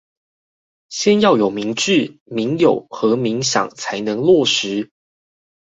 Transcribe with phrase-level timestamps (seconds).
[0.89, 4.89] 先要有民冶，民有和民享才能落實